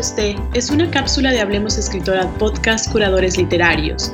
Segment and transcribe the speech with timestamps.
[0.00, 4.10] De es una cápsula de Hablemos Escritora Podcast Curadores Literarios.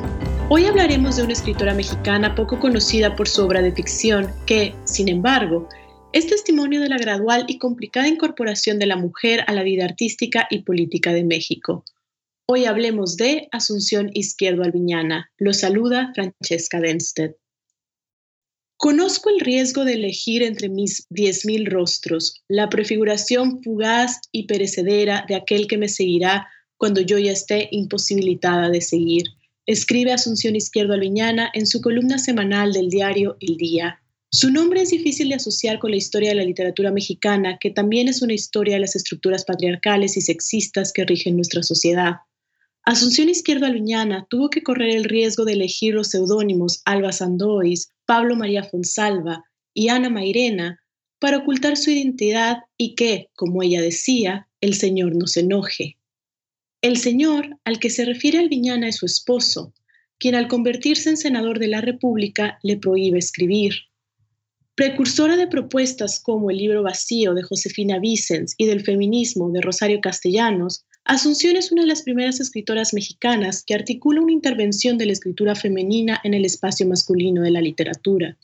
[0.49, 5.09] Hoy hablaremos de una escritora mexicana poco conocida por su obra de ficción que, sin
[5.09, 5.69] embargo,
[6.13, 10.49] es testimonio de la gradual y complicada incorporación de la mujer a la vida artística
[10.51, 11.85] y política de México.
[12.49, 15.31] Hoy hablemos de Asunción Izquierdo Alviñana.
[15.39, 17.37] Lo saluda Francesca Denstedt.
[18.79, 25.25] Conozco el riesgo de elegir entre mis diez mil rostros, la prefiguración fugaz y perecedera
[25.27, 29.25] de aquel que me seguirá cuando yo ya esté imposibilitada de seguir.
[29.65, 33.99] Escribe Asunción Izquierdo Alviñana en su columna semanal del diario El Día.
[34.31, 38.09] Su nombre es difícil de asociar con la historia de la literatura mexicana, que también
[38.09, 42.17] es una historia de las estructuras patriarcales y sexistas que rigen nuestra sociedad.
[42.85, 48.37] Asunción Izquierdo Alviñana tuvo que correr el riesgo de elegir los seudónimos Alba Sandois, Pablo
[48.37, 50.81] María Fonsalva y Ana Mairena
[51.19, 55.99] para ocultar su identidad y que, como ella decía, el Señor no se enoje.
[56.83, 59.75] El Señor al que se refiere Alviñana es su esposo,
[60.19, 63.75] quien al convertirse en senador de la República le prohíbe escribir.
[64.75, 70.01] Precursora de propuestas como el libro vacío de Josefina Vicens y del feminismo de Rosario
[70.01, 75.13] Castellanos, Asunción es una de las primeras escritoras mexicanas que articula una intervención de la
[75.13, 78.37] escritura femenina en el espacio masculino de la literatura.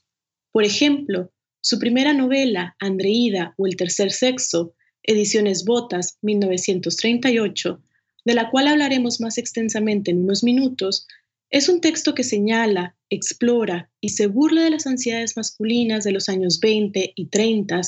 [0.52, 7.82] Por ejemplo, su primera novela, Andreída o El tercer sexo, Ediciones Botas, 1938,
[8.24, 11.08] de la cual hablaremos más extensamente en unos minutos,
[11.50, 16.28] es un texto que señala, explora y se burla de las ansiedades masculinas de los
[16.28, 17.80] años 20 y 30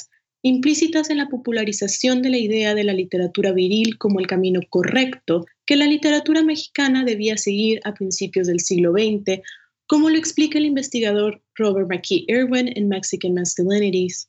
[0.44, 5.46] implícitas en la popularización de la idea de la literatura viril como el camino correcto
[5.64, 9.40] que la literatura mexicana debía seguir a principios del siglo XX,
[9.86, 14.28] como lo explica el investigador Robert McKee Irwin en Mexican Masculinities.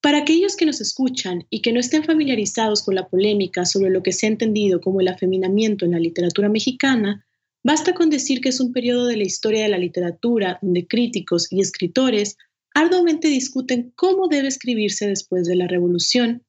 [0.00, 4.02] Para aquellos que nos escuchan y que no estén familiarizados con la polémica sobre lo
[4.02, 7.24] que se ha entendido como el afeminamiento en la literatura mexicana,
[7.62, 11.46] basta con decir que es un periodo de la historia de la literatura donde críticos
[11.52, 12.36] y escritores
[12.74, 16.44] arduamente discuten cómo debe escribirse después de la revolución.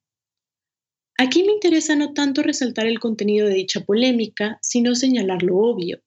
[1.18, 6.02] Aquí me interesa no tanto resaltar el contenido de dicha polémica, sino señalar lo obvio.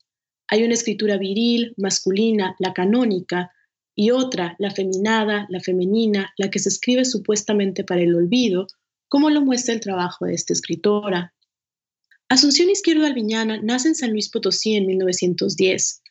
[0.49, 3.53] Hay una escritura viril, masculina, la canónica,
[3.95, 8.67] y otra, la feminada, la femenina, la que se escribe supuestamente para el olvido,
[9.09, 11.35] como lo muestra el trabajo de esta escritora.
[12.29, 16.02] Asunción Izquierdo Alviñana nace en San Luis Potosí en 1910.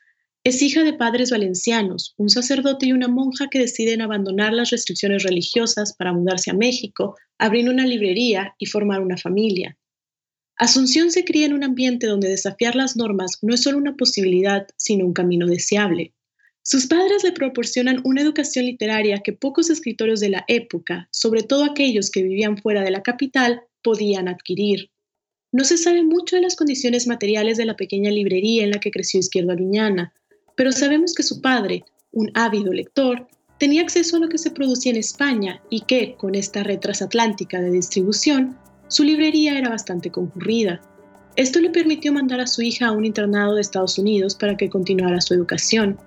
[0.43, 5.21] Es hija de padres valencianos, un sacerdote y una monja que deciden abandonar las restricciones
[5.21, 9.77] religiosas para mudarse a México, abrir una librería y formar una familia.
[10.57, 14.65] Asunción se cría en un ambiente donde desafiar las normas no es solo una posibilidad,
[14.77, 16.15] sino un camino deseable.
[16.63, 21.65] Sus padres le proporcionan una educación literaria que pocos escritores de la época, sobre todo
[21.65, 24.89] aquellos que vivían fuera de la capital, podían adquirir.
[25.51, 28.89] No se sabe mucho de las condiciones materiales de la pequeña librería en la que
[28.89, 30.13] creció Izquierdo Aluñana,
[30.61, 33.27] pero sabemos que su padre, un ávido lector,
[33.57, 37.59] tenía acceso a lo que se producía en España y que, con esta red transatlántica
[37.59, 38.55] de distribución,
[38.87, 40.79] su librería era bastante concurrida.
[41.35, 44.69] Esto le permitió mandar a su hija a un internado de Estados Unidos para que
[44.69, 45.97] continuara su educación.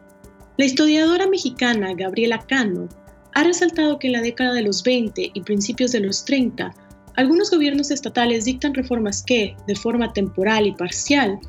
[0.57, 2.89] La historiadora mexicana Gabriela Cano
[3.33, 6.73] ha resaltado que en la década de los 20 y principios de los 30,
[7.17, 11.41] algunos gobiernos estatales dictan reformas que, de forma temporal y parcial,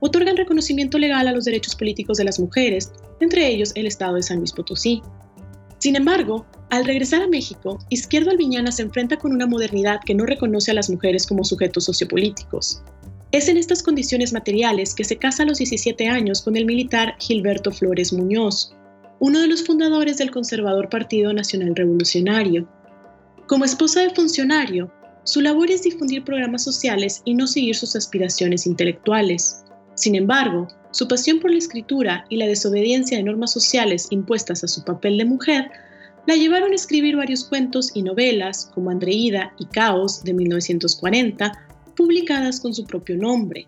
[0.00, 4.22] otorgan reconocimiento legal a los derechos políticos de las mujeres, entre ellos el Estado de
[4.22, 5.02] San Luis Potosí.
[5.78, 10.26] Sin embargo, al regresar a México, Izquierdo Alviñana se enfrenta con una modernidad que no
[10.26, 12.82] reconoce a las mujeres como sujetos sociopolíticos.
[13.32, 17.14] Es en estas condiciones materiales que se casa a los 17 años con el militar
[17.20, 18.74] Gilberto Flores Muñoz,
[19.20, 22.68] uno de los fundadores del conservador Partido Nacional Revolucionario.
[23.46, 24.92] Como esposa de funcionario,
[25.24, 29.64] su labor es difundir programas sociales y no seguir sus aspiraciones intelectuales.
[30.00, 34.68] Sin embargo, su pasión por la escritura y la desobediencia de normas sociales impuestas a
[34.68, 35.70] su papel de mujer
[36.26, 41.52] la llevaron a escribir varios cuentos y novelas como Andreída y Caos de 1940,
[41.94, 43.66] publicadas con su propio nombre.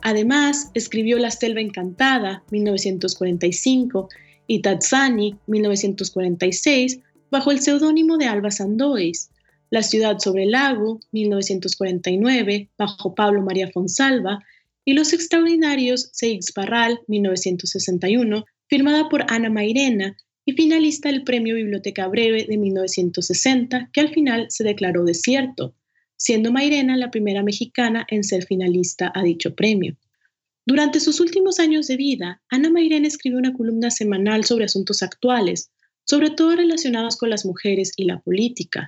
[0.00, 4.08] Además, escribió La Selva Encantada, 1945,
[4.48, 6.98] y Tatsani, 1946,
[7.30, 9.30] bajo el seudónimo de Alba Sandois,
[9.70, 14.40] La Ciudad sobre el Lago, 1949, bajo Pablo María Fonsalva,
[14.84, 22.08] y Los Extraordinarios Seix Barral, 1961, firmada por Ana Mairena y finalista del Premio Biblioteca
[22.08, 25.76] Breve de 1960, que al final se declaró desierto,
[26.16, 29.96] siendo Mairena la primera mexicana en ser finalista a dicho premio.
[30.66, 35.70] Durante sus últimos años de vida, Ana Mairena escribió una columna semanal sobre asuntos actuales,
[36.04, 38.86] sobre todo relacionados con las mujeres y la política.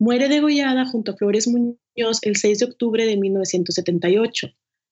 [0.00, 4.48] Muere degollada junto a Flores Muñoz el 6 de octubre de 1978.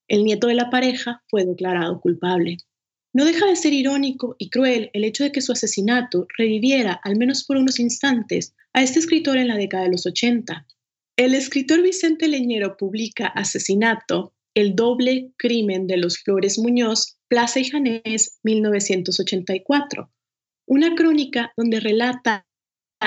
[0.09, 2.59] El nieto de la pareja fue declarado culpable.
[3.13, 7.17] No deja de ser irónico y cruel el hecho de que su asesinato reviviera, al
[7.17, 10.67] menos por unos instantes, a este escritor en la década de los 80.
[11.17, 17.65] El escritor Vicente Leñero publica Asesinato, el doble crimen de los Flores Muñoz, Plaza y
[17.65, 20.13] Janés, 1984,
[20.67, 22.47] una crónica donde relata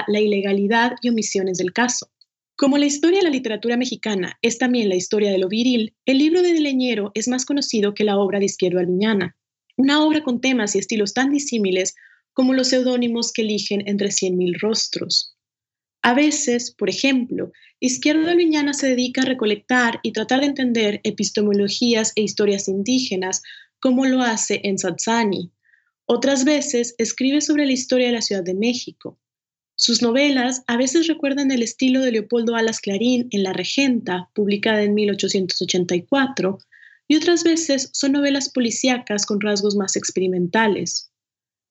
[0.07, 2.11] la ilegalidad y omisiones del caso.
[2.59, 6.17] Como la historia de la literatura mexicana es también la historia de lo viril, el
[6.17, 9.37] libro de Leñero es más conocido que la obra de Izquierdo Alviñana,
[9.77, 11.95] una obra con temas y estilos tan disímiles
[12.33, 15.37] como los seudónimos que eligen entre cien mil rostros.
[16.01, 22.11] A veces, por ejemplo, Izquierdo Alviñana se dedica a recolectar y tratar de entender epistemologías
[22.17, 23.41] e historias indígenas,
[23.79, 25.49] como lo hace en Satsani.
[26.07, 29.17] Otras veces escribe sobre la historia de la Ciudad de México,
[29.79, 34.83] sus novelas a veces recuerdan el estilo de Leopoldo Alas Clarín en La Regenta, publicada
[34.83, 36.59] en 1884,
[37.07, 41.13] y otras veces son novelas policíacas con rasgos más experimentales.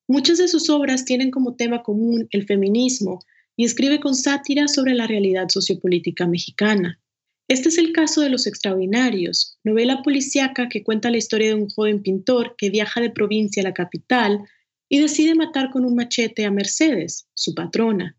[0.09, 3.21] Muchas de sus obras tienen como tema común el feminismo
[3.57, 6.99] y escribe con sátira sobre la realidad sociopolítica mexicana.
[7.47, 11.69] Este es el caso de Los Extraordinarios, novela policíaca que cuenta la historia de un
[11.69, 14.49] joven pintor que viaja de provincia a la capital
[14.89, 18.17] y decide matar con un machete a Mercedes, su patrona.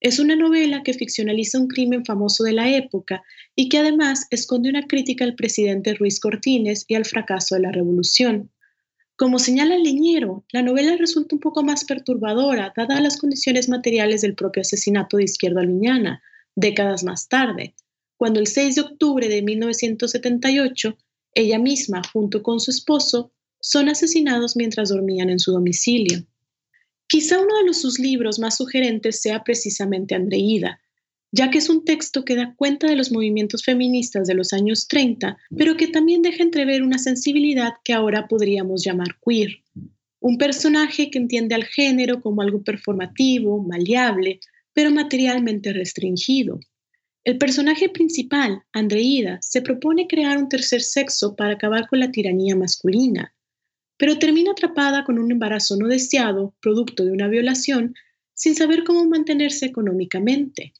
[0.00, 3.22] Es una novela que ficcionaliza un crimen famoso de la época
[3.54, 7.70] y que además esconde una crítica al presidente Ruiz Cortines y al fracaso de la
[7.70, 8.50] revolución.
[9.14, 14.34] Como señala Leñero, la novela resulta un poco más perturbadora dadas las condiciones materiales del
[14.34, 16.20] propio asesinato de Izquierdo Aliñana,
[16.56, 17.74] décadas más tarde,
[18.16, 20.96] cuando el 6 de octubre de 1978,
[21.34, 23.32] ella misma, junto con su esposo,
[23.62, 26.26] son asesinados mientras dormían en su domicilio.
[27.06, 30.80] Quizá uno de sus libros más sugerentes sea precisamente Andreída,
[31.30, 34.88] ya que es un texto que da cuenta de los movimientos feministas de los años
[34.88, 39.62] 30, pero que también deja entrever una sensibilidad que ahora podríamos llamar queer.
[40.20, 44.40] Un personaje que entiende al género como algo performativo, maleable,
[44.72, 46.58] pero materialmente restringido.
[47.24, 52.56] El personaje principal, Andreída, se propone crear un tercer sexo para acabar con la tiranía
[52.56, 53.32] masculina,
[54.02, 57.94] pero termina atrapada con un embarazo no deseado, producto de una violación,
[58.34, 60.72] sin saber cómo mantenerse económicamente.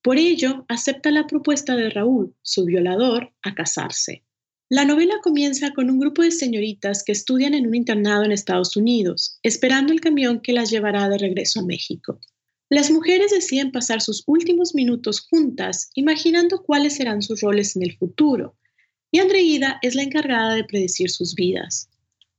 [0.00, 4.22] Por ello, acepta la propuesta de Raúl, su violador, a casarse.
[4.68, 8.76] La novela comienza con un grupo de señoritas que estudian en un internado en Estados
[8.76, 12.20] Unidos, esperando el camión que las llevará de regreso a México.
[12.70, 17.96] Las mujeres deciden pasar sus últimos minutos juntas, imaginando cuáles serán sus roles en el
[17.96, 18.54] futuro,
[19.10, 21.88] y Andreída es la encargada de predecir sus vidas.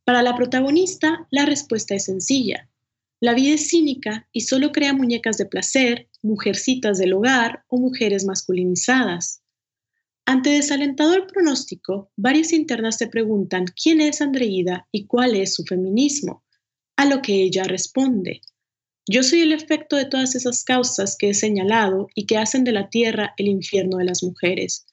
[0.06, 2.70] Para la protagonista, la respuesta es sencilla.
[3.22, 8.26] La vida es cínica y solo crea muñecas de placer, mujercitas del hogar o mujeres
[8.26, 9.42] masculinizadas.
[10.26, 16.44] Ante desalentador pronóstico, varias internas se preguntan quién es Andreída y cuál es su feminismo,
[16.98, 18.42] a lo que ella responde.
[19.08, 22.72] Yo soy el efecto de todas esas causas que he señalado y que hacen de
[22.72, 24.86] la tierra el infierno de las mujeres.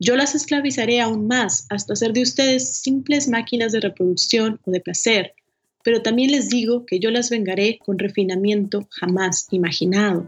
[0.00, 4.80] Yo las esclavizaré aún más hasta hacer de ustedes simples máquinas de reproducción o de
[4.80, 5.34] placer,
[5.82, 10.24] pero también les digo que yo las vengaré con refinamiento jamás imaginado.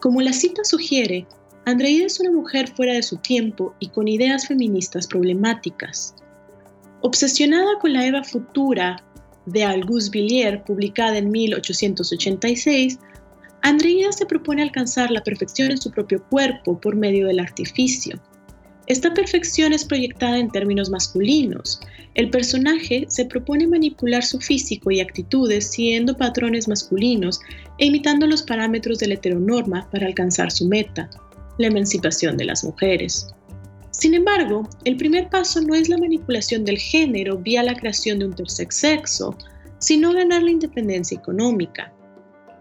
[0.00, 1.26] Como la cita sugiere,
[1.64, 6.16] Andreida es una mujer fuera de su tiempo y con ideas feministas problemáticas.
[7.02, 9.04] Obsesionada con la Eva futura
[9.46, 12.98] de Auguste Villiers, publicada en 1886,
[13.62, 18.20] Andreida se propone alcanzar la perfección en su propio cuerpo por medio del artificio.
[18.86, 21.80] Esta perfección es proyectada en términos masculinos.
[22.14, 27.40] El personaje se propone manipular su físico y actitudes siguiendo patrones masculinos
[27.78, 31.10] e imitando los parámetros de la heteronorma para alcanzar su meta,
[31.58, 33.26] la emancipación de las mujeres.
[33.90, 38.26] Sin embargo, el primer paso no es la manipulación del género vía la creación de
[38.26, 39.36] un tercer sexo,
[39.78, 41.92] sino ganar la independencia económica.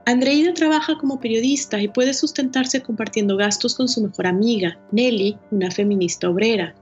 [0.07, 5.71] Andreida trabaja como periodista y puede sustentarse compartiendo gastos con su mejor amiga, Nelly, una
[5.71, 6.75] feminista obrera.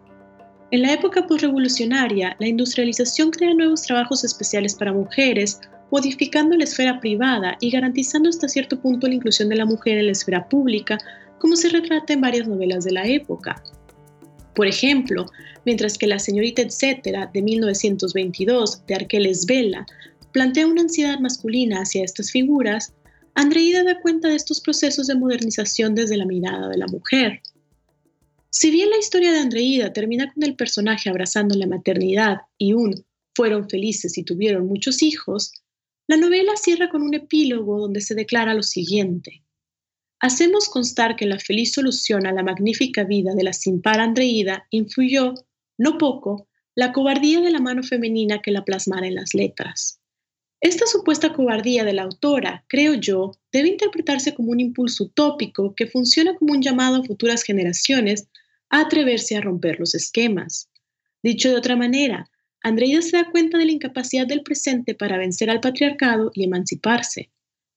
[0.71, 6.99] En la época postrevolucionaria, la industrialización crea nuevos trabajos especiales para mujeres, modificando la esfera
[6.99, 10.97] privada y garantizando hasta cierto punto la inclusión de la mujer en la esfera pública,
[11.39, 13.63] como se retrata en varias novelas de la época.
[14.53, 15.27] Por ejemplo,
[15.65, 19.85] mientras que La señorita etcétera de 1922 de Arqueles Vela
[20.33, 22.93] plantea una ansiedad masculina hacia estas figuras,
[23.35, 27.41] Andreida da cuenta de estos procesos de modernización desde la mirada de la mujer.
[28.51, 33.03] Si bien la historia de Andreida termina con el personaje abrazando la maternidad y un
[33.35, 35.51] fueron felices y tuvieron muchos hijos,
[36.07, 39.43] la novela cierra con un epílogo donde se declara lo siguiente.
[40.19, 44.67] hacemos constar que la feliz solución a la magnífica vida de la sin par Andreída
[44.69, 45.33] influyó,
[45.77, 49.99] no poco, la cobardía de la mano femenina que la plasmara en las letras.
[50.63, 55.87] Esta supuesta cobardía de la autora, creo yo, debe interpretarse como un impulso utópico que
[55.87, 58.29] funciona como un llamado a futuras generaciones
[58.69, 60.69] a atreverse a romper los esquemas.
[61.21, 62.29] Dicho de otra manera,
[62.61, 67.29] Andreida se da cuenta de la incapacidad del presente para vencer al patriarcado y emanciparse.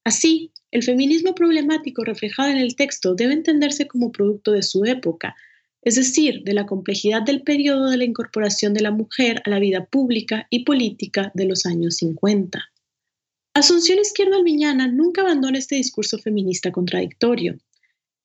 [0.05, 5.35] Así, el feminismo problemático reflejado en el texto debe entenderse como producto de su época,
[5.83, 9.59] es decir, de la complejidad del periodo de la incorporación de la mujer a la
[9.59, 12.61] vida pública y política de los años 50.
[13.57, 17.57] Asunción Izquierdo Alviñana nunca abandona este discurso feminista contradictorio.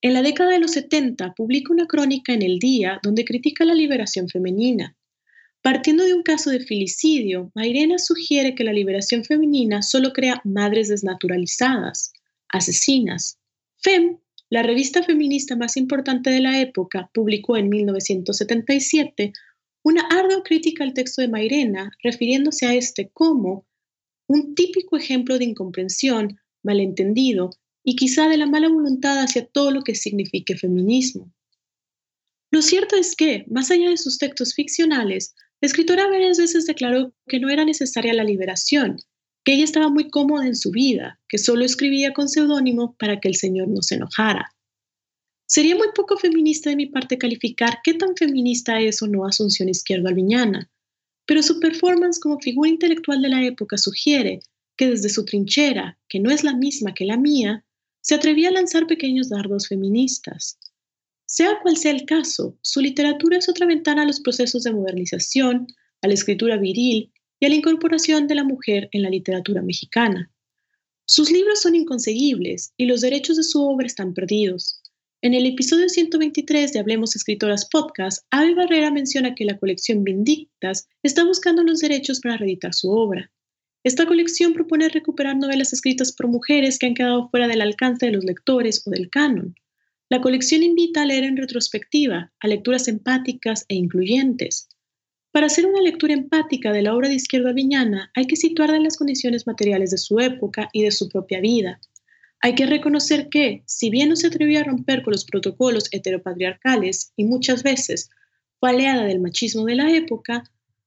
[0.01, 3.73] En la década de los 70 publica una crónica en El Día donde critica la
[3.73, 4.97] liberación femenina.
[5.61, 10.89] Partiendo de un caso de filicidio, Mairena sugiere que la liberación femenina solo crea madres
[10.89, 12.11] desnaturalizadas,
[12.49, 13.39] asesinas.
[13.77, 14.17] FEM,
[14.49, 19.31] la revista feminista más importante de la época, publicó en 1977
[19.81, 23.65] una ardua crítica al texto de Mairena, refiriéndose a este como
[24.27, 27.51] un típico ejemplo de incomprensión, malentendido
[27.83, 31.33] y quizá de la mala voluntad hacia todo lo que signifique feminismo.
[32.51, 37.13] Lo cierto es que, más allá de sus textos ficcionales, la escritora varias veces declaró
[37.27, 38.97] que no era necesaria la liberación,
[39.43, 43.27] que ella estaba muy cómoda en su vida, que solo escribía con seudónimo para que
[43.27, 44.55] el Señor no se enojara.
[45.45, 49.67] Sería muy poco feminista de mi parte calificar qué tan feminista es o no Asunción
[49.67, 50.70] Izquierdo Alviñana,
[51.31, 54.41] pero su performance como figura intelectual de la época sugiere
[54.75, 57.63] que desde su trinchera, que no es la misma que la mía,
[58.01, 60.59] se atrevía a lanzar pequeños dardos feministas.
[61.25, 65.67] Sea cual sea el caso, su literatura es otra ventana a los procesos de modernización,
[66.01, 70.29] a la escritura viril y a la incorporación de la mujer en la literatura mexicana.
[71.05, 74.80] Sus libros son inconseguibles y los derechos de su obra están perdidos.
[75.23, 80.89] En el episodio 123 de Hablemos Escritoras Podcast, Ave Barrera menciona que la colección Vindictas
[81.03, 83.31] está buscando los derechos para reeditar su obra.
[83.83, 88.13] Esta colección propone recuperar novelas escritas por mujeres que han quedado fuera del alcance de
[88.13, 89.53] los lectores o del canon.
[90.09, 94.69] La colección invita a leer en retrospectiva, a lecturas empáticas e incluyentes.
[95.31, 98.83] Para hacer una lectura empática de la obra de Izquierda Viñana, hay que situarla en
[98.85, 101.79] las condiciones materiales de su época y de su propia vida.
[102.43, 107.13] Hay que reconocer que, si bien no se atrevió a romper con los protocolos heteropatriarcales
[107.15, 108.09] y muchas veces
[108.59, 110.43] fue aliada del machismo de la época,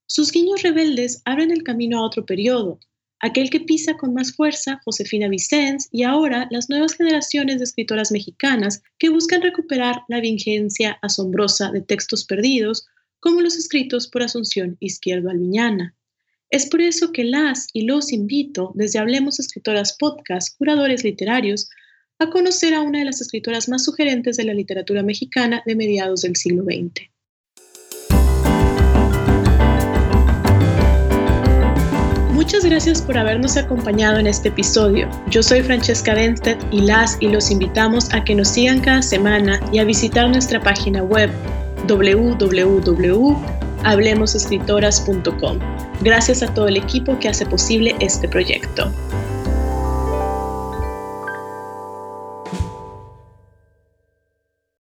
[0.06, 2.80] sus guiños rebeldes abren el camino a otro periodo,
[3.20, 8.10] aquel que pisa con más fuerza Josefina Vicens y ahora las nuevas generaciones de escritoras
[8.10, 12.86] mexicanas que buscan recuperar la vigencia asombrosa de textos perdidos
[13.20, 15.94] como los escritos por Asunción Izquierdo Alviñana.
[16.54, 21.68] Es por eso que las y los invito, desde Hablemos Escritoras Podcast, curadores literarios,
[22.20, 26.22] a conocer a una de las escritoras más sugerentes de la literatura mexicana de mediados
[26.22, 27.10] del siglo XX.
[32.32, 35.10] Muchas gracias por habernos acompañado en este episodio.
[35.30, 39.58] Yo soy Francesca Denstedt y las y los invitamos a que nos sigan cada semana
[39.72, 41.32] y a visitar nuestra página web
[43.84, 45.58] www.hablemosescritoras.com.
[46.00, 48.90] Gracias a todo el equipo que hace posible este proyecto.